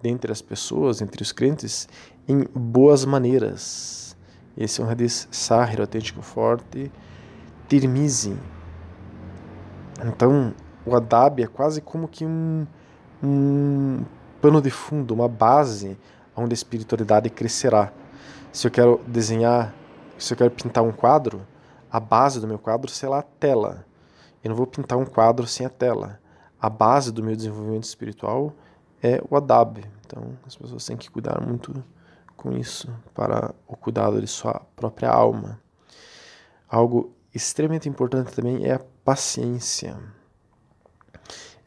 dentre 0.00 0.32
as 0.32 0.40
pessoas, 0.40 1.02
entre 1.02 1.22
os 1.22 1.32
crentes, 1.32 1.86
em 2.26 2.44
boas 2.54 3.04
maneiras. 3.04 4.16
Esse 4.56 4.80
é 4.80 4.84
um 4.84 4.88
hadith 4.88 5.28
sahir, 5.30 5.80
autêntico 5.80 6.22
forte, 6.22 6.90
Tirmizi. 7.68 8.36
Então, 10.02 10.54
o 10.88 10.96
Adab 10.96 11.42
é 11.42 11.46
quase 11.46 11.80
como 11.80 12.08
que 12.08 12.24
um, 12.24 12.66
um 13.22 14.04
pano 14.40 14.62
de 14.62 14.70
fundo, 14.70 15.12
uma 15.12 15.28
base 15.28 15.98
onde 16.34 16.52
a 16.52 16.54
espiritualidade 16.54 17.28
crescerá. 17.30 17.92
Se 18.52 18.66
eu 18.66 18.70
quero 18.70 19.00
desenhar, 19.06 19.74
se 20.16 20.32
eu 20.32 20.38
quero 20.38 20.50
pintar 20.50 20.82
um 20.82 20.92
quadro, 20.92 21.46
a 21.90 22.00
base 22.00 22.40
do 22.40 22.46
meu 22.46 22.58
quadro 22.58 22.90
será 22.90 23.18
a 23.18 23.22
tela. 23.22 23.84
Eu 24.42 24.50
não 24.50 24.56
vou 24.56 24.66
pintar 24.66 24.98
um 24.98 25.04
quadro 25.04 25.46
sem 25.46 25.66
a 25.66 25.70
tela. 25.70 26.18
A 26.60 26.70
base 26.70 27.12
do 27.12 27.22
meu 27.22 27.36
desenvolvimento 27.36 27.84
espiritual 27.84 28.52
é 29.02 29.22
o 29.28 29.36
Adab. 29.36 29.84
Então, 30.06 30.36
as 30.46 30.56
pessoas 30.56 30.84
têm 30.84 30.96
que 30.96 31.10
cuidar 31.10 31.40
muito 31.40 31.84
com 32.36 32.52
isso 32.52 32.88
para 33.14 33.54
o 33.66 33.76
cuidado 33.76 34.20
de 34.20 34.26
sua 34.26 34.62
própria 34.74 35.10
alma. 35.10 35.60
Algo 36.68 37.12
extremamente 37.34 37.88
importante 37.88 38.32
também 38.32 38.64
é 38.64 38.74
a 38.74 38.80
paciência. 39.04 39.98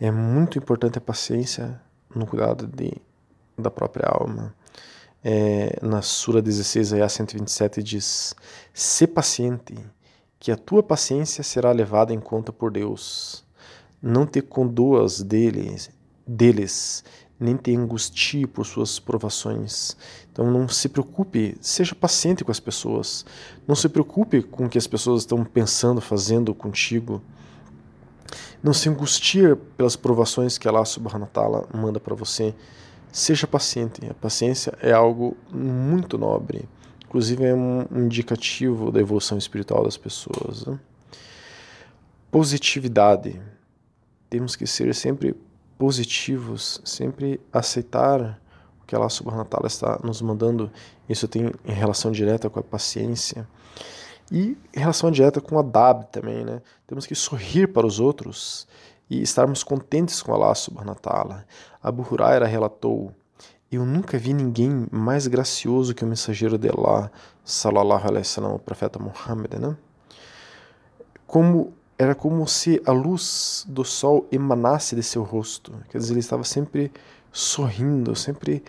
É 0.04 0.10
muito 0.10 0.58
importante 0.58 0.98
a 0.98 1.02
paciência 1.02 1.80
no 2.16 2.26
cuidado 2.26 2.66
de, 2.66 2.92
da 3.56 3.70
própria 3.70 4.10
alma. 4.10 4.52
É, 5.24 5.78
na 5.80 6.02
Sura 6.02 6.42
16, 6.42 6.94
ayah 6.94 7.08
127, 7.08 7.84
diz: 7.84 8.34
Se 8.74 9.06
paciente, 9.06 9.76
que 10.40 10.52
a 10.52 10.58
tua 10.58 10.82
paciência 10.82 11.44
será 11.44 11.72
levada 11.72 12.16
em 12.16 12.20
conta 12.20 12.52
por 12.52 12.72
Deus. 12.72 13.46
Não 14.02 14.26
te 14.26 14.42
conduas 14.42 15.22
deles, 15.22 15.92
deles 16.26 17.04
nem 17.40 17.56
te 17.56 17.76
angustie 17.76 18.48
por 18.48 18.66
suas 18.66 18.98
provações. 18.98 19.96
Então 20.32 20.50
não 20.50 20.68
se 20.68 20.90
preocupe, 20.90 21.56
seja 21.62 21.94
paciente 21.94 22.44
com 22.44 22.50
as 22.52 22.60
pessoas. 22.60 23.24
Não 23.68 23.76
se 23.76 23.88
preocupe 23.88 24.42
com 24.42 24.66
o 24.66 24.70
que 24.70 24.80
as 24.80 24.88
pessoas 24.88 25.22
estão 25.22 25.46
pensando, 25.46 26.02
fazendo 26.02 26.56
contigo. 26.56 27.22
Não 28.64 28.74
se 28.74 28.90
angustie 28.90 29.56
pelas 29.76 29.96
provações 29.96 30.58
que 30.58 30.68
Allah 30.68 30.86
subhanahu 30.86 31.24
wa 31.24 31.28
ta'ala 31.28 31.68
manda 31.74 32.00
para 32.00 32.14
você. 32.14 32.54
Seja 33.12 33.48
paciente. 33.48 34.06
A 34.10 34.14
paciência 34.14 34.74
é 34.82 34.92
algo 34.92 35.36
muito 35.52 36.18
nobre. 36.18 36.70
Inclusive 37.06 37.44
é 37.44 37.54
um 37.54 37.86
indicativo 37.92 38.92
da 38.92 39.00
evolução 39.00 39.38
espiritual 39.38 39.84
das 39.84 39.98
pessoas. 39.98 40.66
Né? 40.66 40.80
Positividade. 42.30 43.42
Temos 44.30 44.56
que 44.56 44.66
ser 44.68 44.94
sempre 44.94 45.36
positivos, 45.78 46.80
sempre 46.86 47.42
aceitar 47.52 48.40
o 48.82 48.86
que 48.86 48.96
Allah 48.96 49.10
subhanahu 49.10 49.40
wa 49.40 49.46
ta'ala 49.46 49.68
está 49.68 50.00
nos 50.04 50.22
mandando. 50.22 50.72
Isso 51.10 51.28
tem 51.28 51.52
em 51.66 51.74
relação 51.74 52.12
direta 52.12 52.50
com 52.50 52.60
a 52.60 52.64
paciência. 52.64 53.48
E 54.32 54.58
em 54.74 54.80
relação 54.80 55.12
direta 55.12 55.42
com 55.42 55.60
a 55.60 55.62
DAB 55.62 56.06
também, 56.06 56.46
né? 56.46 56.62
Temos 56.88 57.06
que 57.06 57.14
sorrir 57.14 57.68
para 57.68 57.86
os 57.86 58.00
outros 58.00 58.66
e 59.10 59.22
estarmos 59.22 59.62
contentes 59.62 60.22
com 60.22 60.34
Allah 60.34 60.56
subhanahu 60.56 60.96
wa 60.96 60.96
ta'ala. 60.96 61.46
Abu 61.84 62.08
Huraira 62.10 62.46
relatou, 62.46 63.12
eu 63.70 63.86
nunca 63.86 64.18
vi 64.18 64.34
ninguém 64.34 64.88
mais 64.90 65.28
gracioso 65.28 65.94
que 65.94 66.06
o 66.06 66.08
mensageiro 66.08 66.58
de 66.58 66.70
Allah, 66.70 67.12
sallallahu 67.44 68.08
alaihi 68.08 68.20
wasallam, 68.20 68.56
o 68.56 68.60
profeta 68.60 68.98
Muhammad, 68.98 69.54
né? 69.56 69.76
Como 71.28 71.74
era 71.98 72.16
como 72.16 72.48
se 72.48 72.82
a 72.86 72.92
luz 72.92 73.66
do 73.68 73.84
sol 73.84 74.28
emanasse 74.32 74.96
de 74.96 75.04
seu 75.04 75.24
rosto. 75.24 75.74
Quer 75.90 75.98
dizer, 76.00 76.14
ele 76.14 76.20
estava 76.22 76.44
sempre 76.44 76.92
sorrindo, 77.32 78.16
sempre 78.16 78.64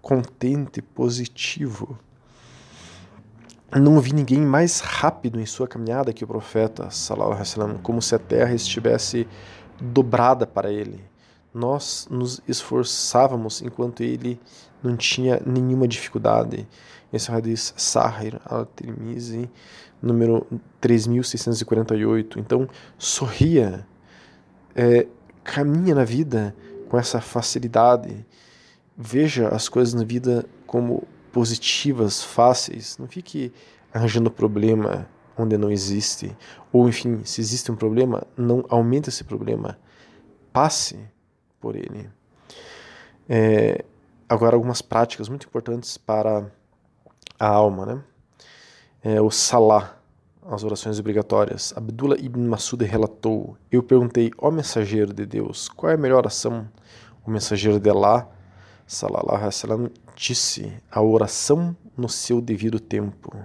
contente, 0.00 0.80
positivo 0.80 1.98
não 3.72 4.00
vi 4.00 4.14
ninguém 4.14 4.40
mais 4.40 4.80
rápido 4.80 5.40
em 5.40 5.46
sua 5.46 5.68
caminhada 5.68 6.12
que 6.12 6.24
o 6.24 6.26
profeta, 6.26 6.90
sallallahu 6.90 7.32
alaihi 7.32 7.78
como 7.82 8.00
se 8.00 8.14
a 8.14 8.18
terra 8.18 8.54
estivesse 8.54 9.28
dobrada 9.80 10.46
para 10.46 10.72
ele. 10.72 11.04
Nós 11.52 12.06
nos 12.10 12.40
esforçávamos 12.48 13.60
enquanto 13.62 14.02
ele 14.02 14.40
não 14.82 14.96
tinha 14.96 15.40
nenhuma 15.44 15.86
dificuldade. 15.86 16.66
Esse 17.12 17.30
é 17.30 17.34
o 17.34 17.36
hadith 17.36 17.72
Sahir 17.76 18.40
al-Tirmizi, 18.44 19.50
número 20.00 20.46
3648. 20.80 22.38
Então, 22.38 22.68
sorria, 22.96 23.86
é, 24.74 25.06
caminha 25.44 25.94
na 25.94 26.04
vida 26.04 26.54
com 26.88 26.98
essa 26.98 27.20
facilidade 27.20 28.26
veja 28.96 29.48
as 29.48 29.68
coisas 29.68 29.94
na 29.94 30.02
vida 30.02 30.44
como 30.66 31.04
positivas, 31.32 32.22
fáceis. 32.22 32.98
Não 32.98 33.06
fique 33.06 33.52
arranjando 33.92 34.30
problema 34.30 35.08
onde 35.36 35.56
não 35.56 35.70
existe. 35.70 36.36
Ou, 36.72 36.88
enfim, 36.88 37.22
se 37.24 37.40
existe 37.40 37.70
um 37.70 37.76
problema, 37.76 38.26
não 38.36 38.64
aumente 38.68 39.08
esse 39.08 39.24
problema. 39.24 39.78
Passe 40.52 40.98
por 41.60 41.76
ele. 41.76 42.10
É, 43.28 43.84
agora, 44.28 44.56
algumas 44.56 44.82
práticas 44.82 45.28
muito 45.28 45.46
importantes 45.46 45.96
para 45.96 46.50
a 47.38 47.46
alma, 47.46 47.86
né? 47.86 48.02
É, 49.02 49.20
o 49.20 49.30
Salah, 49.30 49.98
as 50.50 50.64
orações 50.64 50.98
obrigatórias. 50.98 51.72
Abdullah 51.76 52.18
ibn 52.18 52.40
Masud 52.48 52.84
relatou: 52.84 53.56
Eu 53.70 53.82
perguntei, 53.82 54.32
ó 54.38 54.50
mensageiro 54.50 55.12
de 55.12 55.24
Deus, 55.24 55.68
qual 55.68 55.90
é 55.90 55.94
a 55.94 55.98
melhor 55.98 56.26
ação? 56.26 56.68
O 57.24 57.30
mensageiro 57.30 57.78
de 57.78 57.90
Allah, 57.90 58.28
salallahu 58.88 59.36
alaihi 59.36 59.44
wasallam, 59.44 59.90
disse: 60.16 60.72
a 60.90 61.02
oração 61.02 61.76
no 61.96 62.08
seu 62.08 62.40
devido 62.40 62.80
tempo. 62.80 63.36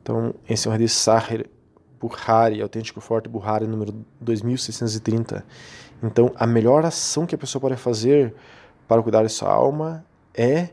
Então, 0.00 0.34
esse 0.48 0.66
é 0.66 0.70
um 0.70 0.74
hadith 0.74 0.88
Sahir 0.88 1.48
Bukhari, 2.00 2.60
autêntico 2.60 3.00
forte 3.00 3.28
Bukhari, 3.28 3.66
número 3.68 3.94
2630. 4.20 5.44
Então, 6.02 6.32
a 6.34 6.46
melhor 6.46 6.84
ação 6.84 7.26
que 7.26 7.34
a 7.34 7.38
pessoa 7.38 7.60
pode 7.60 7.76
fazer 7.76 8.34
para 8.88 9.02
cuidar 9.02 9.22
de 9.22 9.28
sua 9.28 9.52
alma 9.52 10.04
é 10.34 10.70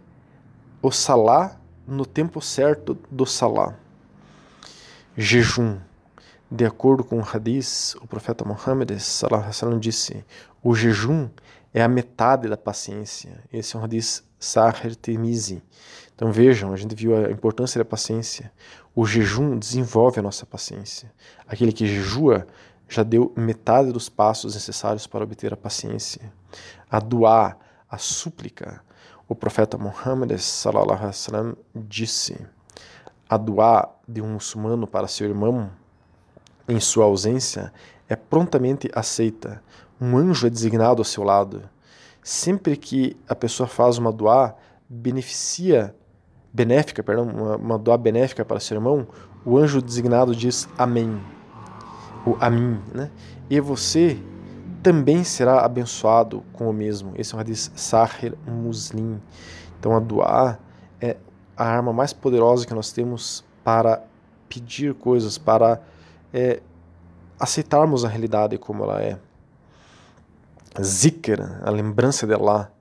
o 0.81 0.89
salá 0.89 1.59
no 1.85 2.05
tempo 2.05 2.41
certo 2.41 2.97
do 3.11 3.25
salá. 3.25 3.75
Jejum. 5.15 5.77
De 6.51 6.65
acordo 6.65 7.03
com 7.03 7.19
o 7.19 7.23
hadith, 7.23 7.95
o 8.01 8.07
profeta 8.07 8.43
Muhammad 8.43 8.97
sallam, 8.99 9.77
disse: 9.77 10.25
o 10.63 10.73
jejum 10.73 11.29
é 11.73 11.81
a 11.81 11.87
metade 11.87 12.47
da 12.47 12.57
paciência. 12.57 13.43
Esse 13.51 13.75
é 13.75 13.79
um 13.79 13.83
hadith 13.83 14.23
Tirmizi. 15.01 15.61
Então 16.15 16.31
vejam, 16.31 16.73
a 16.73 16.75
gente 16.75 16.95
viu 16.95 17.15
a 17.15 17.31
importância 17.31 17.79
da 17.79 17.85
paciência. 17.85 18.51
O 18.95 19.05
jejum 19.05 19.57
desenvolve 19.57 20.19
a 20.19 20.23
nossa 20.23 20.45
paciência. 20.45 21.11
Aquele 21.47 21.71
que 21.71 21.85
jejua 21.85 22.47
já 22.87 23.03
deu 23.03 23.31
metade 23.37 23.91
dos 23.91 24.09
passos 24.09 24.55
necessários 24.55 25.05
para 25.05 25.23
obter 25.23 25.53
a 25.53 25.57
paciência. 25.57 26.33
A 26.89 26.99
doar, 26.99 27.57
a 27.89 27.97
súplica. 27.97 28.81
O 29.27 29.35
profeta 29.35 29.77
Muhammad 29.77 30.35
sallallahu 30.37 31.03
alaihi 31.03 31.55
disse: 31.75 32.35
a 33.29 33.37
doar 33.37 33.89
de 34.07 34.21
um 34.21 34.33
muçulmano 34.33 34.87
para 34.87 35.07
seu 35.07 35.27
irmão 35.27 35.69
em 36.67 36.79
sua 36.79 37.05
ausência 37.05 37.71
é 38.07 38.15
prontamente 38.15 38.89
aceita. 38.93 39.61
Um 39.99 40.17
anjo 40.17 40.47
é 40.47 40.49
designado 40.49 41.01
ao 41.01 41.05
seu 41.05 41.23
lado. 41.23 41.63
Sempre 42.23 42.77
que 42.77 43.17
a 43.27 43.35
pessoa 43.35 43.67
faz 43.67 43.97
uma 43.97 44.11
doar 44.11 44.55
beneficia 44.87 45.95
benéfica, 46.53 47.03
perdão, 47.03 47.27
uma, 47.27 47.55
uma 47.55 47.77
doa 47.77 47.97
benéfica 47.97 48.43
para 48.43 48.59
seu 48.59 48.77
irmão, 48.77 49.07
o 49.45 49.57
anjo 49.57 49.81
designado 49.81 50.35
diz 50.35 50.67
amém. 50.77 51.19
O 52.25 52.35
amém, 52.39 52.79
né? 52.93 53.11
E 53.49 53.59
você 53.59 54.17
também 54.81 55.23
será 55.23 55.65
abençoado 55.65 56.43
com 56.53 56.69
o 56.69 56.73
mesmo. 56.73 57.13
Esse 57.15 57.33
é 57.33 57.37
um 57.37 57.41
hadith 57.41 57.71
Sahir 57.75 58.37
Muslim. 58.47 59.19
Então 59.79 59.95
a 59.95 59.99
doar 59.99 60.59
é 61.01 61.17
a 61.55 61.65
arma 61.65 61.91
mais 61.91 62.13
poderosa 62.13 62.65
que 62.65 62.73
nós 62.73 62.91
temos 62.91 63.43
para 63.63 64.03
pedir 64.47 64.93
coisas, 64.93 65.37
para 65.37 65.81
é, 66.33 66.61
aceitarmos 67.39 68.03
a 68.03 68.07
realidade 68.07 68.57
como 68.57 68.83
ela 68.83 69.01
é. 69.01 69.19
Zikr, 70.81 71.41
a 71.63 71.69
lembrança 71.71 72.27
de 72.27 72.33
Allah, 72.33 72.71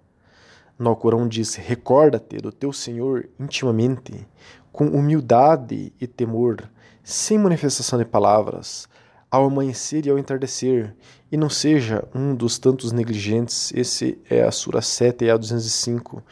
no 0.78 0.94
Corão 0.94 1.26
diz: 1.26 1.54
Recorda-te 1.54 2.36
do 2.36 2.52
teu 2.52 2.72
Senhor 2.72 3.28
intimamente, 3.40 4.26
com 4.70 4.88
humildade 4.88 5.92
e 6.00 6.06
temor, 6.06 6.68
sem 7.02 7.38
manifestação 7.38 7.98
de 7.98 8.04
palavras, 8.04 8.88
ao 9.30 9.46
amanhecer 9.46 10.06
e 10.06 10.10
ao 10.10 10.18
entardecer, 10.18 10.94
e 11.32 11.36
não 11.36 11.50
seja 11.50 12.06
um 12.14 12.34
dos 12.34 12.58
tantos 12.58 12.92
negligentes. 12.92 13.72
Esse 13.74 14.18
é 14.30 14.42
a 14.42 14.50
Sura 14.50 14.80
7 14.80 15.24
e 15.24 15.30
a 15.30 15.36
205. 15.36 16.22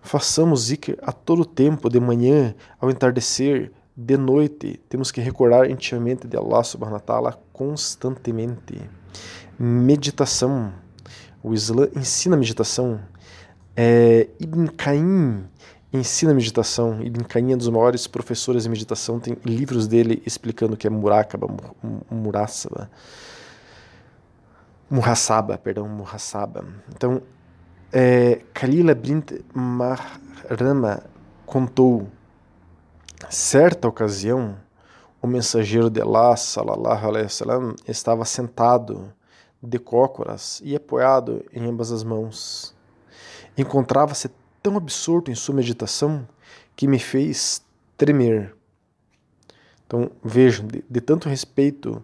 Façamos 0.00 0.62
zikr 0.62 0.98
a 1.02 1.12
todo 1.12 1.44
tempo, 1.44 1.88
de 1.88 2.00
manhã, 2.00 2.54
ao 2.80 2.90
entardecer, 2.90 3.70
de 3.96 4.16
noite. 4.16 4.80
Temos 4.88 5.12
que 5.12 5.20
recordar 5.20 5.70
intimamente 5.70 6.26
de 6.26 6.36
Allah 6.36 6.64
subhanahu 6.64 6.94
wa 6.94 7.00
ta'ala 7.00 7.42
constantemente. 7.52 8.80
Meditação. 9.58 10.72
O 11.42 11.52
Islã 11.52 11.88
ensina 11.96 12.36
meditação 12.36 13.00
é, 13.76 14.28
Ibn 14.38 14.66
Caim 14.76 15.44
ensina 15.92 16.32
meditação. 16.34 17.02
Ibn 17.02 17.24
Caim 17.24 17.52
é 17.52 17.54
um 17.54 17.58
dos 17.58 17.68
maiores 17.68 18.06
professores 18.06 18.64
de 18.64 18.68
meditação. 18.68 19.18
Tem 19.18 19.36
livros 19.44 19.86
dele 19.86 20.22
explicando 20.26 20.74
o 20.74 20.76
que 20.76 20.86
é 20.86 20.90
murakaba, 20.90 21.48
murasaba. 22.10 22.90
Muhasaba, 24.90 25.56
perdão, 25.56 25.88
Muhasaba. 25.88 26.66
Então, 26.94 27.22
é, 27.90 28.42
Kalila 28.52 28.94
Brint 28.94 29.32
Mahrama 29.54 31.02
contou, 31.46 32.08
certa 33.30 33.88
ocasião, 33.88 34.56
o 35.20 35.26
mensageiro 35.26 35.88
de 35.88 36.00
Allah, 36.02 36.36
salallahu 36.36 37.06
alaihi 37.06 37.24
wasallam, 37.24 37.74
estava 37.88 38.24
sentado 38.26 39.10
de 39.62 39.78
cócoras 39.78 40.60
e 40.64 40.74
apoiado 40.74 41.44
em 41.52 41.64
ambas 41.64 41.92
as 41.92 42.02
mãos 42.02 42.74
encontrava-se 43.56 44.30
tão 44.62 44.76
absorto 44.76 45.30
em 45.30 45.34
sua 45.34 45.54
meditação 45.54 46.26
que 46.74 46.86
me 46.86 46.98
fez 46.98 47.64
tremer. 47.96 48.54
Então 49.86 50.10
vejam, 50.22 50.66
de, 50.66 50.84
de 50.88 51.00
tanto 51.00 51.28
respeito 51.28 52.02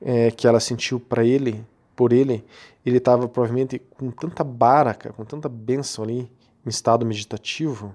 é, 0.00 0.30
que 0.30 0.46
ela 0.46 0.60
sentiu 0.60 0.98
para 0.98 1.24
ele, 1.24 1.64
por 1.94 2.12
ele, 2.12 2.44
ele 2.86 2.98
estava 2.98 3.28
provavelmente 3.28 3.78
com 3.78 4.10
tanta 4.10 4.42
baraca, 4.42 5.12
com 5.12 5.24
tanta 5.24 5.48
bênção 5.48 6.04
ali 6.04 6.30
em 6.64 6.68
estado 6.68 7.04
meditativo, 7.04 7.94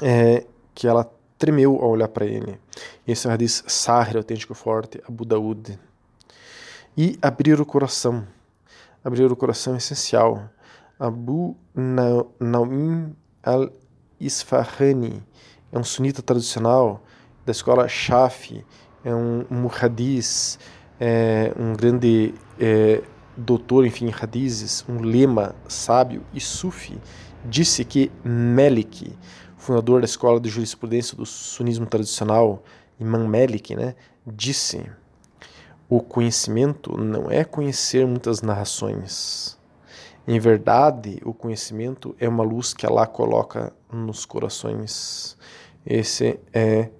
é, 0.00 0.46
que 0.74 0.86
ela 0.86 1.10
tremeu 1.38 1.76
ao 1.76 1.90
olhar 1.90 2.08
para 2.08 2.26
ele. 2.26 2.58
Esse 3.06 3.26
é 3.26 3.30
o 3.30 3.32
hadith 3.32 3.64
Sahir, 3.66 4.16
autêntico 4.16 4.54
forte, 4.54 5.02
Abu 5.06 5.24
Daud. 5.24 5.78
E 7.00 7.16
abrir 7.22 7.60
o 7.60 7.64
coração. 7.64 8.26
Abrir 9.04 9.30
o 9.30 9.36
coração 9.36 9.74
é 9.74 9.76
essencial. 9.76 10.50
Abu 10.98 11.56
Naim 11.72 13.14
al-Isfahani 13.40 15.22
é 15.70 15.78
um 15.78 15.84
sunita 15.84 16.22
tradicional 16.22 17.00
da 17.46 17.52
escola 17.52 17.86
Shafi, 17.86 18.66
é 19.04 19.14
um 19.14 19.44
muhadis, 19.48 20.58
é 20.98 21.52
um 21.56 21.72
grande 21.72 22.34
é, 22.58 23.00
doutor, 23.36 23.86
enfim, 23.86 24.08
em 24.08 24.12
hadizes, 24.12 24.84
um 24.88 25.00
lema 25.00 25.54
sábio 25.68 26.24
e 26.34 26.40
sufi, 26.40 26.98
disse 27.44 27.84
que 27.84 28.10
Melik, 28.24 29.16
fundador 29.56 30.00
da 30.00 30.04
escola 30.04 30.40
de 30.40 30.48
jurisprudência 30.48 31.16
do 31.16 31.24
sunismo 31.24 31.86
tradicional, 31.86 32.64
Imam 32.98 33.28
Melik, 33.28 33.76
né, 33.76 33.94
disse: 34.26 34.90
o 35.88 36.00
conhecimento 36.00 36.96
não 36.98 37.30
é 37.30 37.44
conhecer 37.44 38.06
muitas 38.06 38.42
narrações 38.42 39.58
em 40.30 40.38
verdade, 40.38 41.18
o 41.24 41.32
conhecimento 41.32 42.14
é 42.20 42.28
uma 42.28 42.44
luz 42.44 42.74
que 42.74 42.84
Allah 42.84 43.06
coloca 43.06 43.72
nos 43.90 44.26
corações. 44.26 45.38
Esse 45.86 46.38
é 46.52 46.90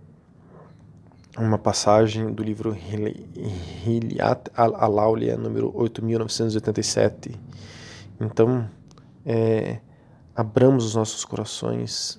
uma 1.36 1.58
passagem 1.58 2.32
do 2.32 2.42
livro 2.42 2.74
Hilyat 3.84 4.50
al-Alaulia, 4.56 5.36
número 5.36 5.70
8987. 5.76 7.38
Então, 8.18 8.66
é, 9.26 9.80
abramos 10.34 10.86
os 10.86 10.94
nossos 10.94 11.22
corações. 11.22 12.18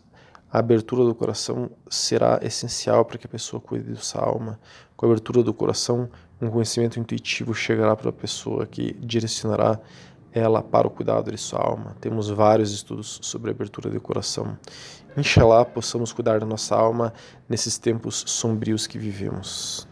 A 0.51 0.59
abertura 0.59 1.03
do 1.03 1.15
coração 1.15 1.71
será 1.89 2.39
essencial 2.43 3.03
para 3.03 3.17
que 3.17 3.25
a 3.25 3.29
pessoa 3.29 3.59
cuide 3.59 3.93
de 3.93 4.05
sua 4.05 4.21
alma. 4.21 4.59
Com 4.95 5.07
a 5.07 5.09
abertura 5.09 5.41
do 5.41 5.55
coração, 5.55 6.07
um 6.41 6.49
conhecimento 6.49 6.99
intuitivo 6.99 7.53
chegará 7.53 7.95
para 7.95 8.09
a 8.09 8.13
pessoa 8.13 8.65
que 8.65 8.93
direcionará 8.93 9.79
ela 10.31 10.61
para 10.61 10.87
o 10.87 10.91
cuidado 10.91 11.31
de 11.31 11.37
sua 11.37 11.59
alma. 11.59 11.95
Temos 11.99 12.29
vários 12.29 12.71
estudos 12.71 13.19
sobre 13.23 13.51
abertura 13.51 13.89
de 13.89 13.99
coração. 13.99 14.57
Inshallah, 15.17 15.65
possamos 15.65 16.13
cuidar 16.13 16.39
da 16.39 16.45
nossa 16.45 16.75
alma 16.75 17.13
nesses 17.47 17.77
tempos 17.77 18.23
sombrios 18.27 18.85
que 18.85 18.99
vivemos. 18.99 19.88